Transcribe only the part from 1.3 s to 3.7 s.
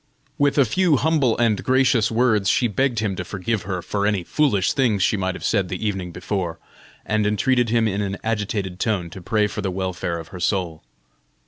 and gracious words she begged him to forgive